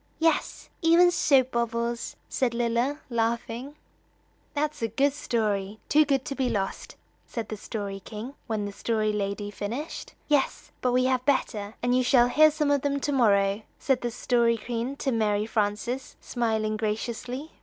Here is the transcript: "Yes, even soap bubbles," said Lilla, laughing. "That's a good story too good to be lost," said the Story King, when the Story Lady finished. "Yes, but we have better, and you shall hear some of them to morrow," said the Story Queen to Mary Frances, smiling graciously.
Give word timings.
"Yes, 0.17 0.67
even 0.81 1.11
soap 1.11 1.51
bubbles," 1.51 2.15
said 2.27 2.55
Lilla, 2.55 3.01
laughing. 3.11 3.75
"That's 4.55 4.81
a 4.81 4.87
good 4.87 5.13
story 5.13 5.77
too 5.89 6.05
good 6.05 6.25
to 6.25 6.33
be 6.33 6.49
lost," 6.49 6.95
said 7.27 7.49
the 7.49 7.55
Story 7.55 7.99
King, 7.99 8.33
when 8.47 8.65
the 8.65 8.71
Story 8.71 9.13
Lady 9.13 9.51
finished. 9.51 10.13
"Yes, 10.27 10.71
but 10.81 10.91
we 10.91 11.05
have 11.05 11.23
better, 11.25 11.75
and 11.83 11.95
you 11.95 12.01
shall 12.01 12.29
hear 12.29 12.49
some 12.49 12.71
of 12.71 12.81
them 12.81 12.99
to 12.99 13.11
morrow," 13.11 13.61
said 13.77 14.01
the 14.01 14.09
Story 14.09 14.57
Queen 14.57 14.95
to 14.95 15.11
Mary 15.11 15.45
Frances, 15.45 16.15
smiling 16.19 16.77
graciously. 16.77 17.51